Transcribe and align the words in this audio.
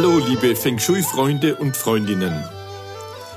Hallo, 0.00 0.18
liebe 0.18 0.54
Feng 0.54 0.78
Shui-Freunde 0.78 1.56
und 1.56 1.76
Freundinnen. 1.76 2.44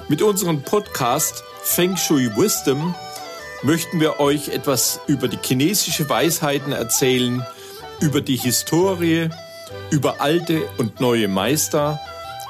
Mit 0.09 0.21
unserem 0.21 0.61
Podcast 0.61 1.43
Feng 1.63 1.97
Shui 1.97 2.29
Wisdom 2.37 2.93
möchten 3.63 3.99
wir 3.99 4.19
euch 4.19 4.49
etwas 4.49 4.99
über 5.07 5.27
die 5.27 5.39
chinesische 5.43 6.07
Weisheiten 6.07 6.71
erzählen, 6.71 7.43
über 7.99 8.21
die 8.21 8.35
Historie, 8.35 9.29
über 9.89 10.21
alte 10.21 10.61
und 10.77 10.99
neue 10.99 11.27
Meister, 11.27 11.99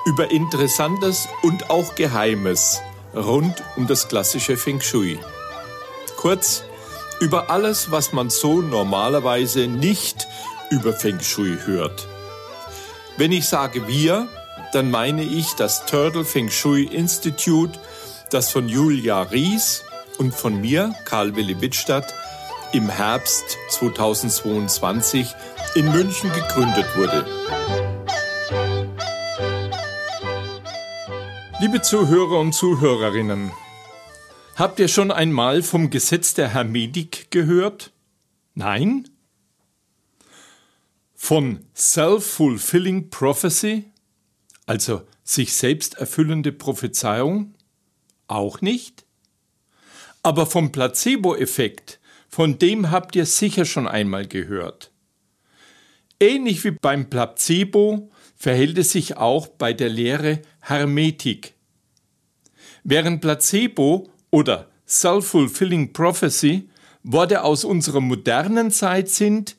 über 0.05 0.30
Interessantes 0.30 1.30
und 1.41 1.70
auch 1.70 1.96
Geheimes 1.96 2.82
rund 3.16 3.64
um 3.78 3.88
das 3.88 4.10
klassische 4.10 4.58
Feng 4.58 4.82
Shui. 4.82 5.20
Kurz, 6.18 6.66
über 7.22 7.50
alles, 7.50 7.91
was 7.91 8.12
man 8.12 8.30
so 8.30 8.62
normalerweise 8.62 9.68
nicht 9.68 10.28
über 10.70 10.91
Feng 10.91 11.22
Shui 11.22 11.58
hört. 11.66 12.10
Wenn 13.18 13.32
ich 13.32 13.48
sage 13.48 13.88
wir, 13.88 14.28
dann 14.74 14.90
meine 14.90 15.24
ich 15.24 15.54
das 15.54 15.86
Turtle 15.86 16.24
Feng 16.24 16.50
Shui 16.50 16.84
Institute, 16.84 17.78
das 18.30 18.50
von 18.52 18.70
Julia 18.70 19.22
Ries 19.24 19.84
und 20.18 20.34
von 20.34 20.60
mir, 20.62 20.96
Karl 21.06 21.36
Willi 21.36 21.60
Wittstadt, 21.60 22.14
im 22.72 22.90
Herbst 22.90 23.58
2022 23.70 25.36
in 25.76 25.92
München 25.92 26.32
gegründet 26.32 26.86
wurde. 26.96 27.26
Liebe 31.60 31.82
Zuhörer 31.82 32.40
und 32.40 32.54
Zuhörerinnen, 32.54 33.52
habt 34.55 34.80
ihr 34.80 34.88
schon 34.88 35.12
einmal 35.12 35.62
vom 35.62 35.90
Gesetz 35.90 36.34
der 36.34 36.48
Hermetik 36.48 37.30
gehört? 37.30 37.91
Nein? 38.55 39.10
Von 41.24 41.60
Self-Fulfilling 41.76 43.12
Prophecy, 43.12 43.86
also 44.66 45.04
sich 45.24 45.54
selbst 45.54 46.00
erfüllende 46.00 46.52
Prophezeiung, 46.52 47.54
auch 48.28 48.62
nicht. 48.62 49.05
Aber 50.24 50.48
vom 50.48 50.72
Placebo-Effekt, 50.72 52.00
von 52.28 52.58
dem 52.58 52.90
habt 52.90 53.16
ihr 53.16 53.28
sicher 53.28 53.66
schon 53.66 53.88
einmal 53.88 54.28
gehört. 54.28 54.91
Ähnlich 56.20 56.63
wie 56.63 56.72
beim 56.72 57.08
Placebo 57.08 58.10
verhält 58.35 58.80
es 58.80 58.91
sich 58.91 59.18
auch 59.18 59.48
bei 59.48 59.74
der 59.74 59.90
Lehre 59.90 60.41
Hermetik. 60.60 61.54
Während 62.84 63.22
Placebo 63.22 64.09
oder 64.31 64.72
Self-Fulfilling 64.88 65.94
Prophecy 65.94 66.68
Worte 67.03 67.44
aus 67.44 67.63
unserer 67.63 68.02
modernen 68.02 68.72
Zeit 68.72 69.08
sind, 69.08 69.56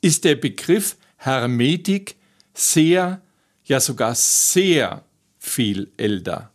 ist 0.00 0.24
der 0.24 0.34
Begriff 0.34 0.96
Hermetik 1.24 2.16
sehr, 2.52 3.22
ja 3.64 3.80
sogar 3.80 4.14
sehr 4.14 5.04
viel 5.38 5.90
älter. 5.96 6.50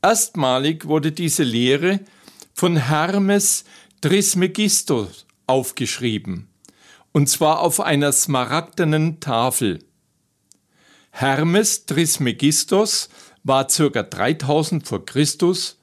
Erstmalig 0.00 0.86
wurde 0.86 1.12
diese 1.12 1.42
Lehre 1.42 2.00
von 2.54 2.76
Hermes 2.76 3.64
Trismegistos 4.00 5.26
aufgeschrieben, 5.46 6.48
und 7.12 7.28
zwar 7.28 7.60
auf 7.60 7.80
einer 7.80 8.12
smaragdenen 8.12 9.20
Tafel. 9.20 9.80
Hermes 11.10 11.84
Trismegistos 11.84 13.10
war 13.44 13.66
ca. 13.66 14.02
3000 14.02 14.86
vor 14.86 15.04
Christus 15.04 15.76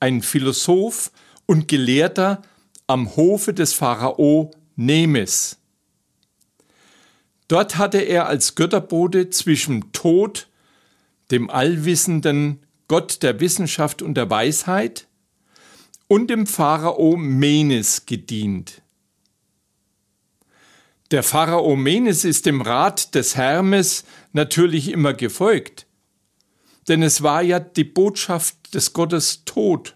ein 0.00 0.22
Philosoph 0.22 1.12
und 1.46 1.68
Gelehrter 1.68 2.42
am 2.88 3.14
Hofe 3.14 3.54
des 3.54 3.74
Pharao 3.74 4.50
Nemes. 4.74 5.61
Dort 7.52 7.76
hatte 7.76 7.98
er 7.98 8.28
als 8.28 8.54
Götterbote 8.54 9.28
zwischen 9.28 9.92
Tod, 9.92 10.48
dem 11.30 11.50
allwissenden 11.50 12.60
Gott 12.88 13.22
der 13.22 13.40
Wissenschaft 13.40 14.00
und 14.00 14.14
der 14.14 14.30
Weisheit, 14.30 15.06
und 16.08 16.30
dem 16.30 16.46
Pharao 16.46 17.14
Menes 17.18 18.06
gedient. 18.06 18.80
Der 21.10 21.22
Pharao 21.22 21.76
Menes 21.76 22.24
ist 22.24 22.46
dem 22.46 22.62
Rat 22.62 23.14
des 23.14 23.36
Hermes 23.36 24.04
natürlich 24.32 24.88
immer 24.90 25.12
gefolgt, 25.12 25.86
denn 26.88 27.02
es 27.02 27.22
war 27.22 27.42
ja 27.42 27.60
die 27.60 27.84
Botschaft 27.84 28.72
des 28.72 28.94
Gottes 28.94 29.44
Tod. 29.44 29.94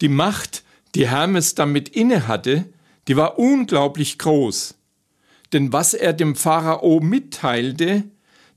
Die 0.00 0.08
Macht, 0.08 0.64
die 0.96 1.08
Hermes 1.08 1.54
damit 1.54 1.88
innehatte, 1.88 2.64
die 3.06 3.16
war 3.16 3.38
unglaublich 3.38 4.18
groß. 4.18 4.77
Denn 5.52 5.72
was 5.72 5.94
er 5.94 6.12
dem 6.12 6.36
Pharao 6.36 7.00
mitteilte, 7.00 8.04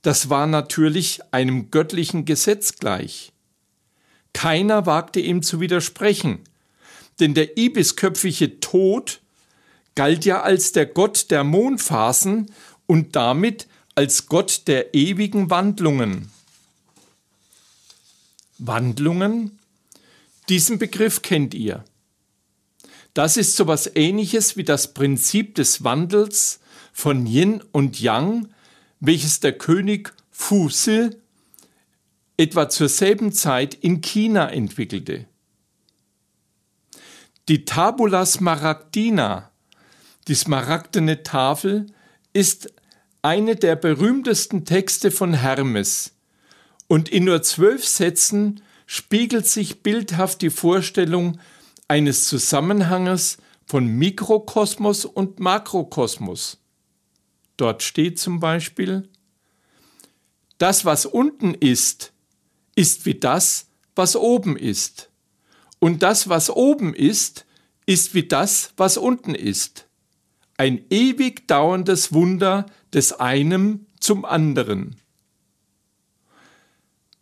das 0.02 0.30
war 0.30 0.48
natürlich 0.48 1.22
einem 1.32 1.72
göttlichen 1.72 2.26
Gesetz 2.26 2.76
gleich. 2.78 3.32
Keiner 4.34 4.86
wagte 4.86 5.20
ihm 5.20 5.44
zu 5.44 5.60
widersprechen, 5.60 6.40
denn 7.20 7.34
der 7.34 7.58
ibisköpfige 7.58 8.60
Tod 8.60 9.22
galt 9.96 10.26
ja 10.26 10.42
als 10.42 10.72
der 10.72 10.86
Gott 10.86 11.32
der 11.32 11.44
Mondphasen 11.44 12.52
und 12.88 13.16
damit 13.16 13.68
als 13.96 14.28
Gott 14.28 14.64
der 14.68 14.94
ewigen 14.94 15.50
Wandlungen. 15.50 16.32
Wandlungen? 18.58 19.60
Diesen 20.50 20.80
Begriff 20.80 21.22
kennt 21.22 21.54
ihr. 21.54 21.84
Das 23.14 23.36
ist 23.36 23.56
so 23.56 23.64
etwas 23.64 23.92
ähnliches 23.96 24.56
wie 24.56 24.64
das 24.64 24.94
Prinzip 24.94 25.56
des 25.56 25.84
Wandels 25.84 26.61
von 26.92 27.26
Yin 27.26 27.62
und 27.72 28.00
Yang, 28.00 28.48
welches 29.00 29.40
der 29.40 29.58
König 29.58 30.14
Fusi 30.30 31.10
etwa 32.38 32.70
zur 32.70 32.90
selben 32.90 33.32
Zeit 33.32 33.74
in 33.74 34.02
China 34.02 34.50
entwickelte. 34.50 35.26
Die 37.50 37.66
Tabula 37.66 38.26
Smaragdina, 38.26 39.52
die 40.28 40.36
smaragdene 40.36 41.24
Tafel, 41.24 41.88
ist 42.34 42.74
eine 43.22 43.56
der 43.56 43.76
berühmtesten 43.76 44.66
Texte 44.66 45.12
von 45.12 45.34
Hermes 45.34 46.14
und 46.88 47.10
in 47.10 47.26
nur 47.26 47.42
zwölf 47.44 47.88
Sätzen 47.88 48.62
spiegelt 48.86 49.48
sich 49.48 49.84
bildhaft 49.84 50.42
die 50.42 50.50
Vorstellung 50.50 51.40
eines 51.88 52.28
Zusammenhanges 52.28 53.38
von 53.66 53.88
Mikrokosmos 53.88 55.06
und 55.06 55.40
Makrokosmos. 55.40 56.61
Dort 57.58 57.84
steht 57.84 58.20
zum 58.20 58.40
Beispiel, 58.40 59.10
das, 60.58 60.86
was 60.86 61.06
unten 61.06 61.54
ist, 61.54 62.14
ist 62.76 63.06
wie 63.06 63.16
das, 63.16 63.68
was 63.96 64.16
oben 64.16 64.58
ist. 64.58 65.10
Und 65.80 66.04
das, 66.04 66.30
was 66.30 66.50
oben 66.50 66.94
ist, 66.94 67.46
ist 67.86 68.14
wie 68.14 68.28
das, 68.28 68.74
was 68.78 68.98
unten 68.98 69.34
ist. 69.34 69.88
Ein 70.58 70.86
ewig 70.90 71.48
dauerndes 71.48 72.14
Wunder 72.14 72.68
des 72.94 73.14
einen 73.14 73.88
zum 74.00 74.26
anderen. 74.26 74.98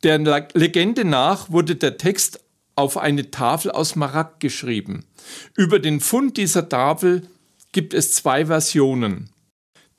Der 0.04 0.20
Legende 0.54 1.06
nach 1.06 1.50
wurde 1.50 1.76
der 1.76 1.98
Text 1.98 2.42
auf 2.76 2.98
eine 2.98 3.32
Tafel 3.32 3.72
aus 3.72 3.96
Maragd 3.96 4.40
geschrieben. 4.40 5.06
Über 5.56 5.80
den 5.80 6.00
Fund 6.00 6.38
dieser 6.38 6.70
Tafel 6.70 7.28
gibt 7.72 7.94
es 7.94 8.14
zwei 8.14 8.46
Versionen. 8.46 9.30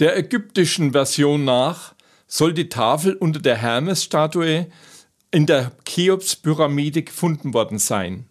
Der 0.01 0.17
ägyptischen 0.17 0.93
Version 0.93 1.45
nach 1.45 1.95
soll 2.27 2.55
die 2.55 2.71
Tafel 2.71 3.15
unter 3.15 3.39
der 3.39 3.59
Hermes-Statue 3.59 4.67
in 5.31 5.45
der 5.45 5.73
Cheops-Pyramide 5.85 7.03
gefunden 7.03 7.53
worden 7.53 7.79
sein. 7.79 8.27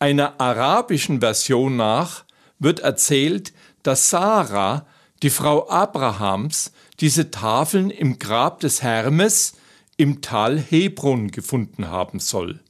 Einer 0.00 0.40
arabischen 0.40 1.20
Version 1.20 1.76
nach 1.76 2.24
wird 2.58 2.80
erzählt, 2.80 3.52
dass 3.84 4.10
Sarah, 4.10 4.86
die 5.22 5.30
Frau 5.30 5.68
Abrahams, 5.68 6.72
diese 6.98 7.30
Tafeln 7.30 7.90
im 7.90 8.18
Grab 8.18 8.58
des 8.58 8.82
Hermes 8.82 9.54
im 9.96 10.20
Tal 10.20 10.58
Hebron 10.58 11.30
gefunden 11.30 11.88
haben 11.88 12.18
soll. 12.18 12.60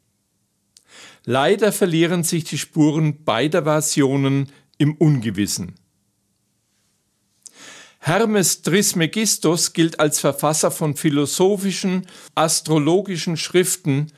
Leider 1.25 1.73
verlieren 1.73 2.25
sich 2.25 2.45
die 2.45 2.59
Spuren 2.59 3.25
beider 3.25 3.63
Versionen 3.63 4.53
im 4.77 4.95
Ungewissen. 4.97 5.77
Hermes 8.07 8.61
Trismegistos 8.61 9.73
gilt 9.73 9.99
als 9.99 10.21
Verfasser 10.21 10.71
von 10.71 10.95
philosophischen, 10.95 12.07
astrologischen 12.35 13.39
Schriften, 13.39 14.13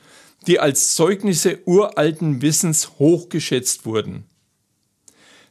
die 0.45 0.59
als 0.59 0.93
Zeugnisse 0.93 1.59
uralten 1.65 2.41
Wissens 2.41 2.99
hochgeschätzt 2.99 3.85
wurden. 3.85 4.25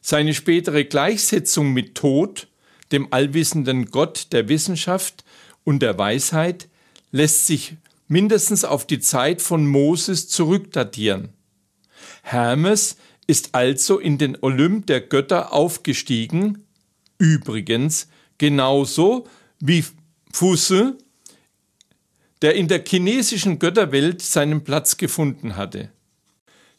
Seine 0.02 0.34
spätere 0.34 0.84
Gleichsetzung 0.84 1.72
mit 1.72 1.94
Tod, 1.94 2.48
dem 2.92 3.10
allwissenden 3.10 3.86
Gott 3.86 4.26
der 4.32 4.50
Wissenschaft 4.50 5.24
und 5.64 5.80
der 5.80 5.96
Weisheit, 5.96 6.68
lässt 7.12 7.46
sich 7.46 7.76
mindestens 8.06 8.66
auf 8.66 8.86
die 8.86 9.00
Zeit 9.00 9.40
von 9.40 9.66
Moses 9.66 10.28
zurückdatieren. 10.28 11.30
Hermes 12.20 12.98
ist 13.26 13.54
also 13.54 13.98
in 13.98 14.18
den 14.18 14.36
Olymp 14.42 14.88
der 14.88 15.00
Götter 15.00 15.54
aufgestiegen, 15.54 16.66
übrigens 17.16 18.08
genauso 18.38 19.26
wie 19.60 19.84
Fusse, 20.32 20.96
der 22.42 22.54
in 22.54 22.68
der 22.68 22.84
chinesischen 22.86 23.58
Götterwelt 23.58 24.22
seinen 24.22 24.64
Platz 24.64 24.96
gefunden 24.96 25.56
hatte. 25.56 25.90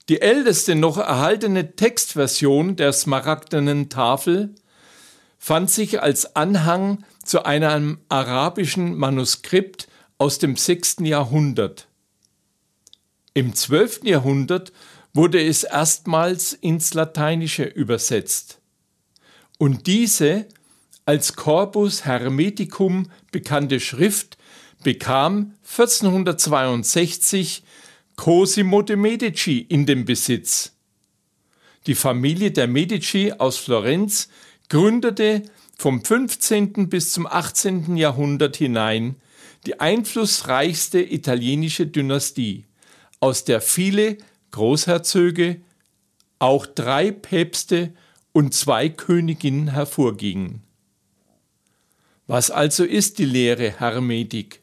Die 0.09 0.21
älteste 0.21 0.75
noch 0.75 0.97
erhaltene 0.97 1.75
Textversion 1.75 2.75
der 2.75 2.93
smaragdenen 2.93 3.89
Tafel 3.89 4.55
fand 5.37 5.69
sich 5.69 6.01
als 6.01 6.35
Anhang 6.35 7.03
zu 7.23 7.43
einem 7.43 7.99
arabischen 8.07 8.95
Manuskript 8.95 9.87
aus 10.17 10.39
dem 10.39 10.55
6. 10.55 10.97
Jahrhundert. 11.01 11.87
Im 13.33 13.53
12. 13.53 14.01
Jahrhundert 14.03 14.71
wurde 15.13 15.43
es 15.43 15.63
erstmals 15.63 16.53
ins 16.53 16.93
Lateinische 16.93 17.63
übersetzt. 17.63 18.59
Und 19.57 19.87
diese 19.87 20.47
als 21.07 21.35
Corpus 21.37 22.03
Hermeticum 22.03 23.09
bekannte 23.31 23.79
Schrift 23.79 24.37
bekam 24.83 25.53
1462 25.63 27.63
Cosimo 28.17 28.81
de 28.81 28.97
Medici 28.97 29.59
in 29.59 29.85
den 29.85 30.03
Besitz. 30.03 30.73
Die 31.87 31.95
Familie 31.95 32.51
der 32.51 32.67
Medici 32.67 33.31
aus 33.37 33.55
Florenz 33.55 34.27
gründete 34.67 35.43
vom 35.77 36.03
15. 36.03 36.89
bis 36.89 37.13
zum 37.13 37.25
18. 37.25 37.95
Jahrhundert 37.95 38.57
hinein 38.57 39.15
die 39.65 39.79
einflussreichste 39.79 40.99
italienische 40.99 41.87
Dynastie, 41.87 42.65
aus 43.21 43.45
der 43.45 43.61
viele 43.61 44.17
Großherzöge, 44.51 45.61
auch 46.39 46.65
drei 46.65 47.11
Päpste 47.11 47.93
und 48.33 48.53
zwei 48.53 48.89
Königinnen 48.89 49.69
hervorgingen. 49.69 50.66
Was 52.27 52.51
also 52.51 52.83
ist 52.83 53.19
die 53.19 53.25
Lehre 53.25 53.79
Hermetik? 53.79 54.61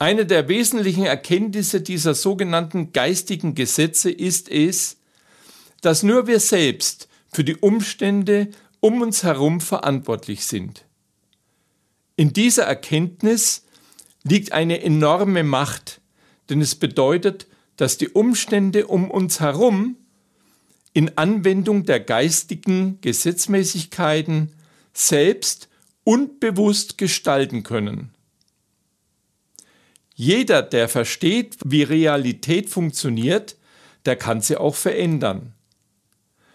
Eine 0.00 0.26
der 0.26 0.48
wesentlichen 0.48 1.04
Erkenntnisse 1.04 1.80
dieser 1.80 2.14
sogenannten 2.14 2.92
geistigen 2.92 3.54
Gesetze 3.54 4.10
ist 4.10 4.50
es, 4.50 4.96
dass 5.82 6.02
nur 6.02 6.26
wir 6.26 6.40
selbst 6.40 7.08
für 7.32 7.44
die 7.44 7.56
Umstände 7.56 8.48
um 8.80 9.02
uns 9.02 9.22
herum 9.22 9.60
verantwortlich 9.60 10.44
sind. 10.44 10.84
In 12.16 12.32
dieser 12.32 12.64
Erkenntnis 12.64 13.64
liegt 14.24 14.52
eine 14.52 14.82
enorme 14.82 15.44
Macht, 15.44 16.00
denn 16.48 16.60
es 16.60 16.74
bedeutet, 16.74 17.46
dass 17.76 17.98
die 17.98 18.08
Umstände 18.08 18.88
um 18.88 19.10
uns 19.10 19.38
herum 19.40 19.96
in 20.92 21.16
Anwendung 21.16 21.84
der 21.84 22.00
geistigen 22.00 23.00
Gesetzmäßigkeiten 23.00 24.52
selbst 24.92 25.68
und 26.04 26.38
bewusst 26.40 26.98
gestalten 26.98 27.62
können. 27.62 28.10
Jeder, 30.14 30.62
der 30.62 30.88
versteht, 30.88 31.56
wie 31.64 31.82
Realität 31.82 32.68
funktioniert, 32.68 33.56
der 34.04 34.16
kann 34.16 34.40
sie 34.40 34.56
auch 34.56 34.76
verändern. 34.76 35.54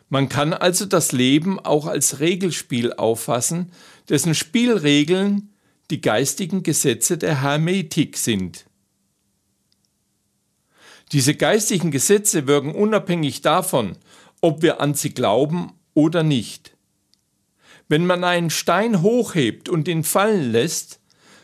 Man 0.07 0.29
kann 0.29 0.53
also 0.53 0.85
das 0.85 1.11
Leben 1.11 1.59
auch 1.59 1.85
als 1.85 2.19
Regelspiel 2.19 2.93
auffassen, 2.93 3.71
dessen 4.07 4.33
Spielregeln 4.33 5.53
die 5.91 6.01
geistigen 6.01 6.63
Gesetze 6.63 7.17
der 7.17 7.41
Hermetik 7.41 8.17
sind. 8.17 8.65
Diese 11.11 11.35
geistigen 11.35 11.91
Gesetze 11.91 12.47
wirken 12.47 12.75
unabhängig 12.75 13.41
davon, 13.41 13.97
ob 14.41 14.61
wir 14.61 14.79
an 14.79 14.93
sie 14.93 15.13
glauben 15.13 15.73
oder 15.93 16.23
nicht. 16.23 16.75
Wenn 17.89 18.05
man 18.05 18.23
einen 18.23 18.51
Stein 18.51 19.01
hochhebt 19.01 19.67
und 19.67 19.87
ihn 19.87 20.03
fallen 20.03 20.51
lässt, 20.51 20.99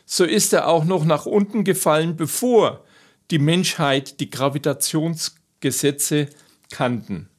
so 0.05 0.23
ist 0.23 0.53
er 0.53 0.67
auch 0.67 0.85
noch 0.85 1.03
nach 1.03 1.25
unten 1.25 1.63
gefallen, 1.63 2.15
bevor 2.15 2.85
die 3.31 3.39
Menschheit 3.39 4.19
die 4.19 4.29
Gravitationsgesetze 4.29 6.29
kannten. 6.69 7.29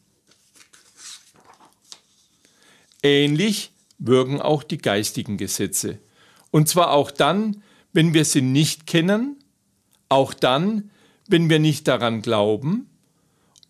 Ähnlich 3.03 3.71
wirken 3.99 4.41
auch 4.41 4.65
die 4.65 4.79
geistigen 4.79 5.37
Gesetze. 5.37 5.99
Und 6.51 6.69
zwar 6.69 6.91
auch 6.91 7.13
dann, 7.13 7.63
wenn 7.93 8.13
wir 8.13 8.25
sie 8.25 8.43
nicht 8.43 8.89
kennen, 8.89 9.37
auch 10.09 10.35
dann, 10.35 10.91
wenn 11.29 11.49
wir 11.49 11.61
nicht 11.61 11.87
daran 11.87 12.23
glauben 12.23 12.91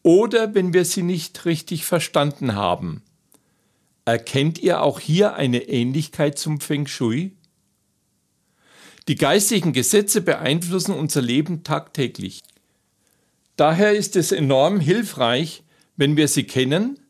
oder 0.02 0.54
wenn 0.54 0.72
wir 0.72 0.86
sie 0.86 1.02
nicht 1.02 1.44
richtig 1.44 1.84
verstanden 1.84 2.54
haben. 2.54 3.02
Erkennt 4.06 4.60
ihr 4.60 4.82
auch 4.82 5.00
hier 5.00 5.34
eine 5.34 5.68
Ähnlichkeit 5.68 6.38
zum 6.38 6.60
Feng 6.60 6.86
Shui? 6.86 7.32
Die 9.08 9.16
geistigen 9.16 9.72
Gesetze 9.72 10.20
beeinflussen 10.20 10.94
unser 10.94 11.20
Leben 11.20 11.64
tagtäglich. 11.64 12.44
Daher 13.56 13.94
ist 13.94 14.14
es 14.14 14.30
enorm 14.30 14.78
hilfreich, 14.78 15.64
wenn 15.96 16.16
wir 16.16 16.28
sie 16.28 16.44
kennen, 16.44 17.00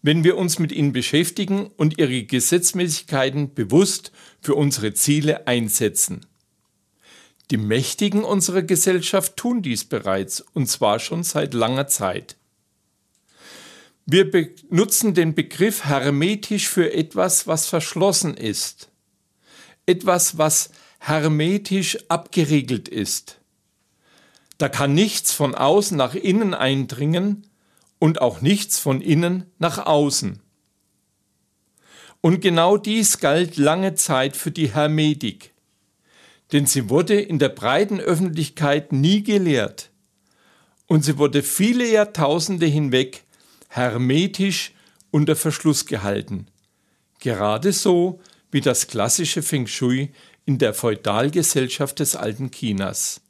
wenn 0.00 0.22
wir 0.22 0.36
uns 0.36 0.60
mit 0.60 0.70
ihnen 0.70 0.92
beschäftigen 0.92 1.72
und 1.76 1.98
ihre 1.98 2.22
Gesetzmäßigkeiten 2.22 3.54
bewusst 3.54 4.12
für 4.40 4.54
unsere 4.54 4.94
Ziele 4.94 5.48
einsetzen. 5.48 6.24
Die 7.50 7.56
Mächtigen 7.56 8.22
unserer 8.22 8.62
Gesellschaft 8.62 9.36
tun 9.36 9.60
dies 9.60 9.84
bereits, 9.84 10.40
und 10.40 10.68
zwar 10.68 11.00
schon 11.00 11.24
seit 11.24 11.52
langer 11.52 11.88
Zeit. 11.88 12.36
Wir 14.06 14.30
benutzen 14.30 15.14
den 15.14 15.34
Begriff 15.34 15.84
hermetisch 15.84 16.68
für 16.68 16.92
etwas, 16.92 17.46
was 17.46 17.66
verschlossen 17.66 18.36
ist. 18.36 18.90
Etwas, 19.86 20.36
was 20.36 20.70
hermetisch 20.98 21.98
abgeriegelt 22.08 22.88
ist. 22.88 23.40
Da 24.58 24.68
kann 24.68 24.94
nichts 24.94 25.32
von 25.32 25.54
außen 25.54 25.96
nach 25.96 26.14
innen 26.14 26.54
eindringen 26.54 27.46
und 27.98 28.20
auch 28.20 28.40
nichts 28.40 28.78
von 28.78 29.00
innen 29.00 29.50
nach 29.58 29.84
außen. 29.84 30.40
Und 32.20 32.40
genau 32.40 32.76
dies 32.76 33.18
galt 33.18 33.56
lange 33.56 33.94
Zeit 33.94 34.36
für 34.36 34.50
die 34.50 34.72
Hermetik, 34.72 35.52
denn 36.52 36.66
sie 36.66 36.88
wurde 36.88 37.20
in 37.20 37.38
der 37.38 37.50
breiten 37.50 38.00
Öffentlichkeit 38.00 38.92
nie 38.92 39.22
gelehrt 39.22 39.90
und 40.86 41.04
sie 41.04 41.18
wurde 41.18 41.42
viele 41.42 41.86
Jahrtausende 41.86 42.66
hinweg 42.66 43.23
hermetisch 43.74 44.72
unter 45.10 45.34
Verschluss 45.34 45.84
gehalten. 45.84 46.46
Gerade 47.18 47.72
so 47.72 48.20
wie 48.52 48.60
das 48.60 48.86
klassische 48.86 49.42
Feng 49.42 49.66
Shui 49.66 50.12
in 50.44 50.58
der 50.58 50.74
Feudalgesellschaft 50.74 51.98
des 51.98 52.14
alten 52.14 52.52
Chinas. 52.52 53.20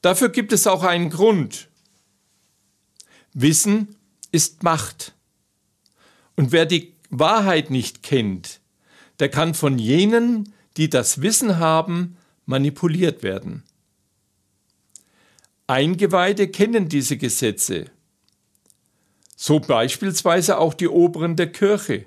Dafür 0.00 0.28
gibt 0.28 0.52
es 0.52 0.68
auch 0.68 0.84
einen 0.84 1.10
Grund. 1.10 1.68
Wissen 3.32 3.96
ist 4.30 4.62
Macht. 4.62 5.12
Und 6.36 6.52
wer 6.52 6.64
die 6.64 6.94
Wahrheit 7.10 7.70
nicht 7.70 8.04
kennt, 8.04 8.60
der 9.18 9.28
kann 9.28 9.54
von 9.54 9.80
jenen, 9.80 10.52
die 10.76 10.88
das 10.88 11.20
Wissen 11.20 11.58
haben, 11.58 12.16
manipuliert 12.46 13.24
werden. 13.24 13.64
Eingeweihte 15.66 16.46
kennen 16.46 16.88
diese 16.88 17.16
Gesetze 17.16 17.90
so 19.42 19.58
beispielsweise 19.58 20.58
auch 20.58 20.74
die 20.74 20.86
Oberen 20.86 21.34
der 21.34 21.50
Kirche. 21.50 22.04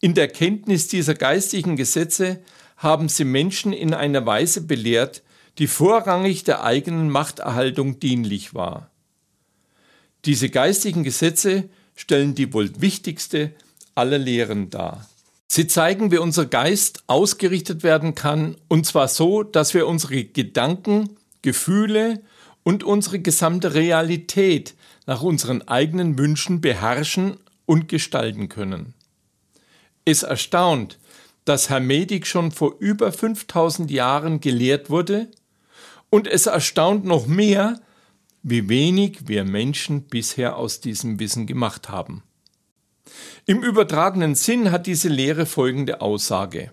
In 0.00 0.14
der 0.14 0.28
Kenntnis 0.28 0.86
dieser 0.86 1.14
geistigen 1.14 1.74
Gesetze 1.74 2.38
haben 2.76 3.08
sie 3.08 3.24
Menschen 3.24 3.72
in 3.72 3.94
einer 3.94 4.24
Weise 4.26 4.60
belehrt, 4.60 5.24
die 5.58 5.66
vorrangig 5.66 6.44
der 6.44 6.62
eigenen 6.62 7.10
Machterhaltung 7.10 7.98
dienlich 7.98 8.54
war. 8.54 8.92
Diese 10.24 10.50
geistigen 10.50 11.02
Gesetze 11.02 11.68
stellen 11.96 12.36
die 12.36 12.52
wohl 12.52 12.80
wichtigste 12.80 13.52
aller 13.96 14.18
Lehren 14.18 14.70
dar. 14.70 15.10
Sie 15.48 15.66
zeigen, 15.66 16.12
wie 16.12 16.18
unser 16.18 16.46
Geist 16.46 17.02
ausgerichtet 17.08 17.82
werden 17.82 18.14
kann, 18.14 18.56
und 18.68 18.86
zwar 18.86 19.08
so, 19.08 19.42
dass 19.42 19.74
wir 19.74 19.88
unsere 19.88 20.22
Gedanken, 20.22 21.16
Gefühle 21.42 22.20
und 22.62 22.84
unsere 22.84 23.18
gesamte 23.18 23.74
Realität 23.74 24.76
nach 25.10 25.22
unseren 25.22 25.66
eigenen 25.66 26.18
Wünschen 26.18 26.60
beherrschen 26.60 27.36
und 27.66 27.88
gestalten 27.88 28.48
können. 28.48 28.94
Es 30.04 30.22
erstaunt, 30.22 31.00
dass 31.44 31.68
Hermetik 31.68 32.28
schon 32.28 32.52
vor 32.52 32.76
über 32.78 33.10
5000 33.10 33.90
Jahren 33.90 34.38
gelehrt 34.38 34.88
wurde 34.88 35.28
und 36.10 36.28
es 36.28 36.46
erstaunt 36.46 37.04
noch 37.04 37.26
mehr, 37.26 37.80
wie 38.44 38.68
wenig 38.68 39.26
wir 39.26 39.42
Menschen 39.42 40.02
bisher 40.02 40.56
aus 40.56 40.80
diesem 40.80 41.18
Wissen 41.18 41.48
gemacht 41.48 41.88
haben. 41.88 42.22
Im 43.46 43.64
übertragenen 43.64 44.36
Sinn 44.36 44.70
hat 44.70 44.86
diese 44.86 45.08
Lehre 45.08 45.44
folgende 45.44 46.02
Aussage. 46.02 46.70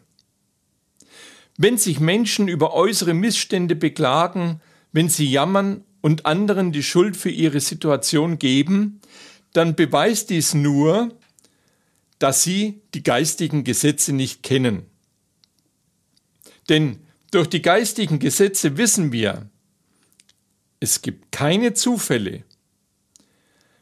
Wenn 1.57 1.79
sich 1.79 1.99
Menschen 1.99 2.47
über 2.47 2.75
äußere 2.75 3.15
Missstände 3.15 3.75
beklagen, 3.75 4.61
wenn 4.91 5.09
sie 5.09 5.25
jammern 5.25 5.83
und 6.01 6.25
anderen 6.25 6.71
die 6.71 6.83
Schuld 6.83 7.17
für 7.17 7.29
ihre 7.29 7.59
Situation 7.59 8.39
geben, 8.39 9.01
dann 9.53 9.75
beweist 9.75 10.29
dies 10.29 10.53
nur, 10.53 11.17
dass 12.19 12.43
sie 12.43 12.81
die 12.93 13.03
geistigen 13.03 13.63
Gesetze 13.63 14.13
nicht 14.13 14.43
kennen. 14.43 14.85
Denn 16.69 16.99
durch 17.31 17.47
die 17.47 17.61
geistigen 17.61 18.19
Gesetze 18.19 18.77
wissen 18.77 19.11
wir, 19.11 19.49
es 20.79 21.01
gibt 21.01 21.31
keine 21.31 21.73
Zufälle. 21.73 22.43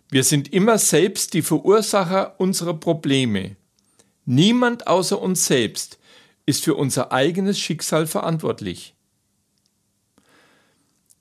Wir 0.09 0.23
sind 0.23 0.53
immer 0.53 0.77
selbst 0.77 1.33
die 1.33 1.41
Verursacher 1.41 2.39
unserer 2.39 2.73
Probleme. 2.73 3.55
Niemand 4.25 4.87
außer 4.87 5.21
uns 5.21 5.45
selbst 5.45 5.99
ist 6.45 6.63
für 6.63 6.75
unser 6.75 7.11
eigenes 7.11 7.59
Schicksal 7.59 8.07
verantwortlich. 8.07 8.94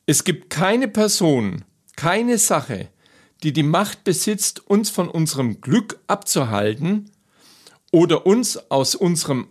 Es 0.07 0.25
gibt 0.25 0.51
keine 0.51 0.89
Person, 0.89 1.65
keine 1.97 2.39
Sache, 2.39 2.91
die 3.43 3.53
die 3.53 3.63
Macht 3.63 4.05
besitzt, 4.05 4.69
uns 4.69 4.91
von 4.91 5.09
unserem 5.09 5.61
Glück 5.61 6.01
abzuhalten 6.07 7.11
oder 7.91 8.27
uns 8.27 8.71
aus 8.71 8.95
unserem 8.95 9.49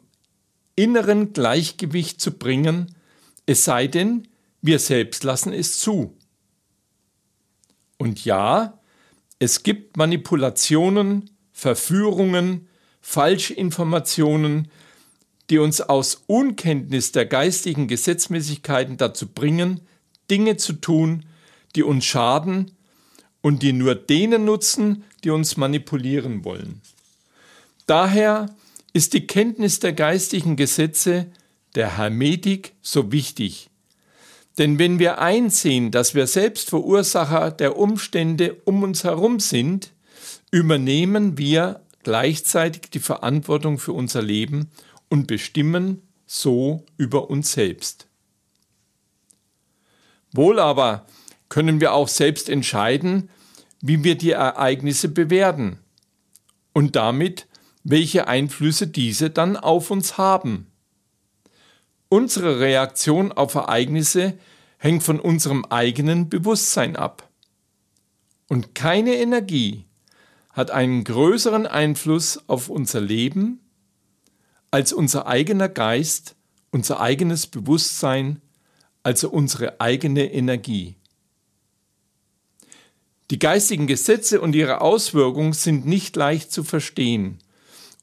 inneren 0.76 1.34
Gleichgewicht 1.34 2.20
zu 2.20 2.32
bringen, 2.32 2.96
es 3.46 3.66
sei 3.66 3.88
denn, 3.88 4.28
wir 4.62 4.80
selbst 4.80 5.24
lassen 5.24 5.54
es 5.54 5.80
zu. 5.80 6.18
Und 7.98 8.24
ja, 8.26 8.80
es 9.40 9.64
gibt 9.64 9.98
Manipulationen, 9.98 11.30
Verführungen, 11.52 12.68
Falschinformationen, 13.02 14.70
die 15.50 15.58
uns 15.58 15.82
aus 15.82 16.24
Unkenntnis 16.28 17.12
der 17.12 17.26
geistigen 17.26 17.88
Gesetzmäßigkeiten 17.88 18.98
dazu 18.98 19.28
bringen, 19.28 19.82
Dinge 20.34 20.58
zu 20.58 20.74
tun, 20.74 21.26
die 21.76 21.84
uns 21.84 22.06
schaden 22.06 22.72
und 23.42 23.62
die 23.62 23.72
nur 23.72 23.94
denen 23.94 24.46
nutzen, 24.46 25.04
die 25.24 25.30
uns 25.30 25.58
manipulieren 25.58 26.44
wollen. 26.44 26.82
Daher 27.86 28.48
ist 28.94 29.14
die 29.14 29.28
Kenntnis 29.28 29.80
der 29.80 29.94
geistigen 29.94 30.56
Gesetze 30.56 31.28
der 31.76 31.98
Hermetik 31.98 32.74
so 32.82 33.12
wichtig. 33.12 33.70
Denn 34.58 34.80
wenn 34.80 34.98
wir 34.98 35.20
einsehen, 35.20 35.92
dass 35.92 36.16
wir 36.16 36.26
selbst 36.26 36.72
Verursacher 36.72 37.52
der 37.52 37.78
Umstände 37.78 38.56
um 38.66 38.82
uns 38.82 39.04
herum 39.04 39.40
sind, 39.40 39.92
übernehmen 40.50 41.38
wir 41.38 41.82
gleichzeitig 42.02 42.90
die 42.90 43.00
Verantwortung 43.00 43.78
für 43.78 43.94
unser 43.94 44.24
Leben 44.24 44.72
und 45.10 45.28
bestimmen 45.28 46.02
so 46.26 46.88
über 46.98 47.30
uns 47.30 47.52
selbst. 47.52 48.08
Wohl 50.34 50.60
aber 50.60 51.06
können 51.48 51.80
wir 51.80 51.94
auch 51.94 52.08
selbst 52.08 52.50
entscheiden, 52.50 53.30
wie 53.82 54.04
wir 54.04 54.18
die 54.18 54.32
Ereignisse 54.32 55.10
bewerten 55.10 55.80
und 56.74 56.96
damit, 56.96 57.48
welche 57.84 58.28
Einflüsse 58.28 58.88
diese 58.88 59.30
dann 59.30 59.56
auf 59.56 59.92
uns 59.92 60.18
haben. 60.18 60.68
Unsere 62.10 62.60
Reaktion 62.60 63.32
auf 63.32 63.56
Ereignisse 63.56 64.38
hängt 64.78 65.04
von 65.04 65.20
unserem 65.20 65.66
eigenen 65.66 66.30
Bewusstsein 66.30 66.96
ab. 66.96 67.30
Und 68.48 68.76
keine 68.76 69.16
Energie 69.16 69.86
hat 70.52 70.72
einen 70.72 71.04
größeren 71.04 71.66
Einfluss 71.66 72.48
auf 72.48 72.70
unser 72.70 73.02
Leben 73.02 73.60
als 74.72 74.94
unser 74.94 75.28
eigener 75.28 75.70
Geist, 75.70 76.36
unser 76.72 77.00
eigenes 77.00 77.48
Bewusstsein, 77.48 78.42
also 79.04 79.30
unsere 79.30 79.80
eigene 79.80 80.34
Energie. 80.34 80.96
Die 83.30 83.40
geistigen 83.40 83.88
Gesetze 83.88 84.42
und 84.42 84.56
ihre 84.56 84.82
Auswirkungen 84.82 85.54
sind 85.54 85.86
nicht 85.86 86.16
leicht 86.16 86.52
zu 86.52 86.64
verstehen 86.64 87.40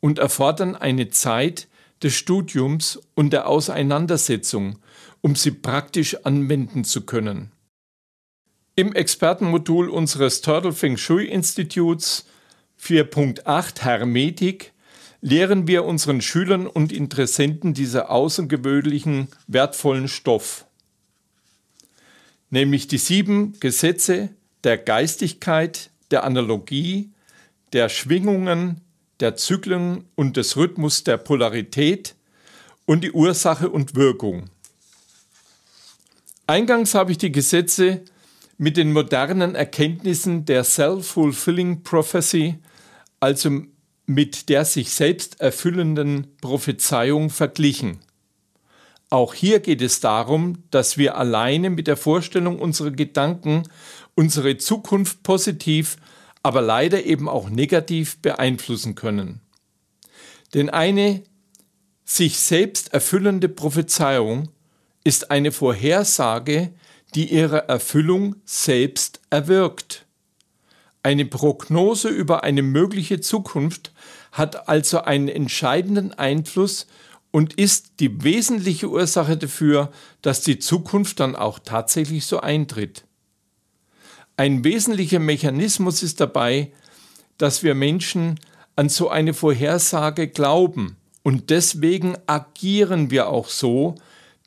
und 0.01 0.19
erfordern 0.19 0.77
eine 0.77 1.11
Zeit 1.11 1.69
des 2.03 2.15
Studiums 2.15 3.01
und 3.15 3.33
der 3.33 3.47
Auseinandersetzung, 3.47 4.79
um 5.21 5.37
sie 5.37 5.51
praktisch 5.51 6.17
anwenden 6.25 6.85
zu 6.85 7.03
können. 7.03 7.53
Im 8.77 8.95
Expertenmodul 8.95 9.91
unseres 9.91 10.41
Turtle 10.41 10.73
Feng 10.73 10.97
Shui 10.97 11.27
Instituts 11.27 12.25
4.8 12.83 13.83
Hermetik 13.83 14.73
lehren 15.21 15.67
wir 15.67 15.85
unseren 15.85 16.23
Schülern 16.23 16.67
und 16.67 16.93
Interessenten 16.93 17.75
diese 17.75 18.09
außergewöhnlichen, 18.09 19.29
wertvollen 19.47 20.09
Stoff, 20.09 20.67
nämlich 22.51 22.89
die 22.89 22.99
sieben 22.99 23.59
Gesetze 23.61 24.29
der 24.65 24.77
Geistigkeit, 24.77 25.91
der 26.11 26.25
Analogie, 26.25 27.11
der 27.73 27.89
Schwingungen, 27.89 28.81
der 29.21 29.37
Zyklen 29.37 30.05
und 30.15 30.37
des 30.37 30.57
Rhythmus 30.57 31.05
der 31.05 31.17
Polarität 31.17 32.15
und 32.87 33.05
die 33.05 33.13
Ursache 33.13 33.71
und 33.71 33.95
Wirkung. 33.95 34.51
Eingangs 36.47 36.95
habe 36.95 37.13
ich 37.13 37.19
die 37.19 37.31
Gesetze 37.31 38.03
mit 38.59 38.77
den 38.77 38.93
modernen 38.93 39.55
Erkenntnissen 39.55 40.45
der 40.45 40.65
Self-Fulfilling 40.65 41.83
Prophecy, 41.83 42.59
also 43.21 43.63
mit 44.07 44.49
der 44.49 44.65
sich 44.65 44.91
selbst 44.91 45.41
erfüllenden 45.41 46.37
Prophezeiung 46.41 47.31
verglichen. 47.31 48.01
Auch 49.11 49.35
hier 49.35 49.59
geht 49.59 49.83
es 49.83 49.99
darum, 49.99 50.63
dass 50.71 50.97
wir 50.97 51.17
alleine 51.17 51.69
mit 51.69 51.89
der 51.89 51.97
Vorstellung 51.97 52.61
unserer 52.61 52.93
Gedanken 52.93 53.65
unsere 54.15 54.57
Zukunft 54.57 55.25
positiv, 55.25 55.97
aber 56.45 56.63
leider 56.63 57.05
eben 57.05 57.29
auch 57.29 57.51
negativ 57.51 58.23
beeinflussen 58.23 58.95
können. 58.95 59.41
Denn 60.55 60.71
eine 60.71 61.23
sich 62.05 62.39
selbst 62.39 62.93
erfüllende 62.93 63.49
Prophezeiung 63.49 64.49
ist 65.03 65.31
eine 65.31 65.53
Vorhersage, 65.53 66.73
die 67.15 67.33
ihre 67.33 67.69
Erfüllung 67.69 68.37
selbst 68.45 69.21
erwirkt. 69.31 70.07
Eine 71.03 71.25
Prognose 71.25 72.09
über 72.09 72.45
eine 72.45 72.63
mögliche 72.63 73.21
Zukunft 73.21 73.93
hat 74.33 74.69
also 74.69 75.01
einen 75.01 75.29
entscheidenden 75.29 76.13
Einfluss 76.13 76.87
und 77.31 77.55
ist 77.55 78.01
die 78.01 78.23
wesentliche 78.25 78.89
Ursache 78.89 79.37
dafür, 79.37 79.93
dass 80.23 80.41
die 80.41 80.59
Zukunft 80.59 81.21
dann 81.21 81.37
auch 81.37 81.59
tatsächlich 81.59 82.27
so 82.27 82.41
eintritt. 82.41 83.05
Ein 84.37 84.65
wesentlicher 84.65 85.19
Mechanismus 85.19 86.03
ist 86.03 86.21
dabei, 86.21 86.73
dass 87.39 87.63
wir 87.63 87.75
Menschen 87.75 88.41
an 88.77 88.89
so 88.89 89.09
eine 89.09 89.35
Vorhersage 89.35 90.29
glauben 90.29 90.97
und 91.23 91.51
deswegen 91.51 92.17
agieren 92.27 93.11
wir 93.11 93.29
auch 93.29 93.49
so, 93.49 93.95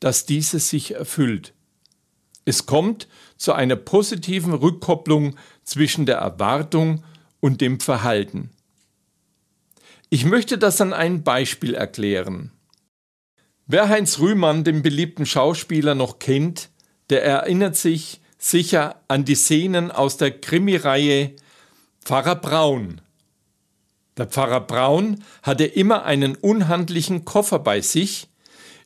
dass 0.00 0.26
diese 0.26 0.58
sich 0.58 0.94
erfüllt. 0.94 1.54
Es 2.44 2.66
kommt 2.66 3.08
zu 3.36 3.52
einer 3.52 3.76
positiven 3.76 4.52
Rückkopplung 4.52 5.36
zwischen 5.62 6.06
der 6.06 6.16
Erwartung 6.16 7.04
und 7.40 7.60
dem 7.60 7.80
Verhalten. 7.80 8.50
Ich 10.10 10.24
möchte 10.24 10.58
das 10.58 10.80
an 10.80 10.92
einem 10.92 11.22
Beispiel 11.22 11.74
erklären. 11.74 12.50
Wer 13.66 13.88
Heinz 13.88 14.18
Rühmann, 14.18 14.62
den 14.62 14.82
beliebten 14.82 15.24
Schauspieler, 15.24 15.94
noch 15.94 16.18
kennt, 16.18 16.68
der 17.08 17.24
erinnert 17.24 17.76
sich, 17.76 18.20
sicher 18.36 18.96
an 19.08 19.24
die 19.24 19.36
Szenen 19.36 19.90
aus 19.90 20.18
der 20.18 20.38
Krimireihe 20.38 21.32
Pfarrer 22.04 22.36
Braun. 22.36 23.00
Der 24.18 24.26
Pfarrer 24.26 24.60
Braun 24.60 25.24
hatte 25.42 25.64
immer 25.64 26.04
einen 26.04 26.36
unhandlichen 26.36 27.24
Koffer 27.24 27.58
bei 27.58 27.80
sich, 27.80 28.28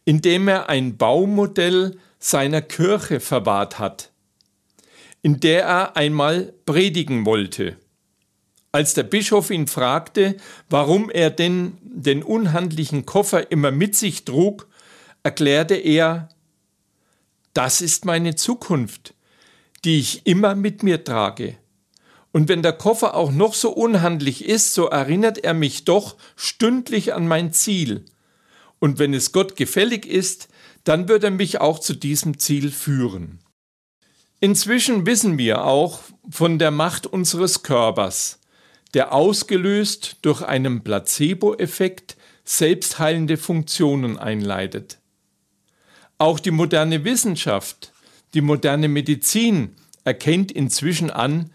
in 0.05 0.23
dem 0.23 0.47
er 0.47 0.69
ein 0.69 0.97
Baumodell 0.97 1.99
seiner 2.21 2.63
Kirche 2.63 3.19
verwahrt 3.19 3.81
hat, 3.81 4.13
in 5.23 5.41
der 5.41 5.65
er 5.65 5.97
einmal 5.97 6.55
predigen 6.67 7.27
wollte. 7.27 7.77
Als 8.71 8.95
der 8.95 9.03
Bischof 9.03 9.51
ihn 9.51 9.67
fragte, 9.67 10.37
warum 10.71 11.11
er 11.11 11.31
denn 11.31 11.79
den 11.83 12.23
unhandlichen 12.23 13.07
Koffer 13.07 13.51
immer 13.51 13.73
mit 13.73 13.97
sich 13.97 14.25
trug, 14.25 14.68
erklärte 15.29 15.75
er, 15.75 16.29
das 17.55 17.81
ist 17.81 18.05
meine 18.05 18.35
Zukunft 18.35 19.15
die 19.85 19.99
ich 19.99 20.27
immer 20.27 20.55
mit 20.55 20.83
mir 20.83 21.05
trage. 21.05 21.57
Und 22.33 22.49
wenn 22.49 22.63
der 22.63 22.73
Koffer 22.73 23.15
auch 23.15 23.33
noch 23.33 23.55
so 23.55 23.71
unhandlich 23.71 24.45
ist, 24.45 24.75
so 24.75 24.87
erinnert 24.87 25.39
er 25.39 25.55
mich 25.55 25.85
doch 25.85 26.17
stündlich 26.37 27.15
an 27.15 27.27
mein 27.27 27.53
Ziel. 27.53 28.05
Und 28.79 28.99
wenn 28.99 29.15
es 29.15 29.33
Gott 29.33 29.57
gefällig 29.57 30.07
ist, 30.07 30.49
dann 30.85 31.09
wird 31.09 31.25
er 31.25 31.31
mich 31.31 31.61
auch 31.61 31.79
zu 31.79 31.95
diesem 31.95 32.39
Ziel 32.39 32.71
führen. 32.71 33.41
Inzwischen 34.41 35.07
wissen 35.07 35.39
wir 35.39 35.65
auch 35.65 36.01
von 36.31 36.59
der 36.59 36.71
Macht 36.71 37.07
unseres 37.07 37.63
Körpers, 37.63 38.39
der 38.95 39.13
ausgelöst 39.13 40.19
durch 40.23 40.43
einen 40.43 40.85
Placebo-Effekt 40.85 42.17
selbstheilende 42.45 43.37
Funktionen 43.37 44.17
einleitet. 44.17 44.98
Auch 46.19 46.41
die 46.41 46.51
moderne 46.51 47.05
Wissenschaft 47.05 47.93
die 48.35 48.41
moderne 48.41 48.89
Medizin 48.89 49.77
erkennt 50.05 50.53
inzwischen 50.53 51.11
an, 51.11 51.51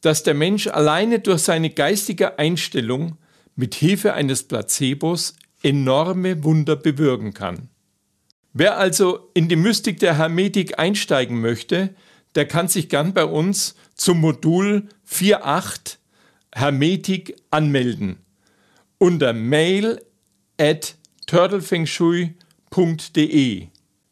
dass 0.00 0.22
der 0.22 0.32
Mensch 0.34 0.66
alleine 0.66 1.20
durch 1.20 1.42
seine 1.42 1.70
geistige 1.70 2.38
Einstellung 2.38 3.16
mit 3.56 3.74
Hilfe 3.74 4.12
eines 4.14 4.42
Placebos 4.42 5.34
enorme 5.62 6.42
Wunder 6.44 6.76
bewirken 6.76 7.34
kann. 7.34 7.68
Wer 8.52 8.78
also 8.78 9.30
in 9.34 9.48
die 9.48 9.56
Mystik 9.56 9.98
der 10.00 10.18
Hermetik 10.18 10.78
einsteigen 10.78 11.40
möchte, 11.40 11.94
der 12.34 12.46
kann 12.46 12.68
sich 12.68 12.88
gern 12.88 13.14
bei 13.14 13.24
uns 13.24 13.74
zum 13.94 14.20
Modul 14.20 14.88
4.8 15.08 15.96
Hermetik 16.54 17.36
anmelden 17.50 18.18
unter 18.98 19.32
mail 19.32 20.00
at 20.58 20.96
turtlefengshui.de. 21.26 23.68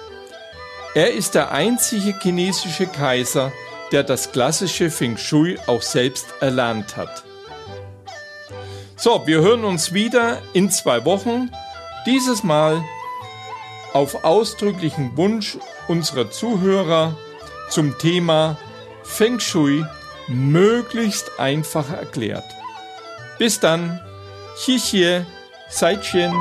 Er 0.95 1.13
ist 1.13 1.35
der 1.35 1.51
einzige 1.51 2.17
chinesische 2.19 2.87
Kaiser, 2.87 3.51
der 3.91 4.01
das 4.01 4.31
klassische 4.31 4.89
Feng 4.89 5.17
Shui 5.17 5.59
auch 5.67 5.83
selbst 5.83 6.25
erlernt 6.39 6.97
hat. 6.97 7.23
So, 8.95 9.21
wir 9.27 9.41
hören 9.41 9.65
uns 9.65 9.93
wieder 9.93 10.41
in 10.53 10.71
zwei 10.71 11.05
Wochen. 11.05 11.51
Dieses 12.07 12.43
Mal 12.43 12.83
auf 13.95 14.25
ausdrücklichen 14.25 15.15
Wunsch 15.15 15.57
unserer 15.87 16.29
Zuhörer 16.29 17.15
zum 17.69 17.97
Thema 17.97 18.57
Feng 19.03 19.39
Shui 19.39 19.85
möglichst 20.27 21.39
einfach 21.39 21.89
erklärt. 21.89 22.43
Bis 23.39 23.61
dann. 23.61 24.01
Xie 24.57 24.77
xie, 24.77 25.25
Seitchen. 25.69 26.33